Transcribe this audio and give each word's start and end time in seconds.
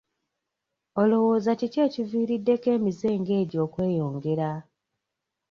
Olowooza 1.01 1.51
kiki 1.59 1.79
ekiviiriddeko 1.87 2.67
emize 2.77 3.09
nga 3.19 3.33
egyo 3.41 3.57
okweyongera? 3.65 4.51